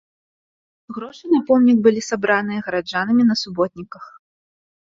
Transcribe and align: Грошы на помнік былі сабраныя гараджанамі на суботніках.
Грошы 0.97 1.23
на 1.33 1.41
помнік 1.49 1.77
былі 1.89 2.01
сабраныя 2.09 2.65
гараджанамі 2.71 3.29
на 3.31 3.35
суботніках. 3.45 4.03